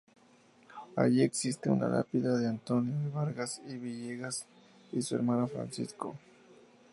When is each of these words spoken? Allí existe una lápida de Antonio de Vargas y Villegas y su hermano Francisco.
Allí 0.95 1.21
existe 1.21 1.69
una 1.69 1.87
lápida 1.87 2.35
de 2.35 2.47
Antonio 2.47 2.91
de 3.01 3.09
Vargas 3.09 3.61
y 3.67 3.77
Villegas 3.77 4.47
y 4.91 5.03
su 5.03 5.13
hermano 5.13 5.45
Francisco. 5.47 6.15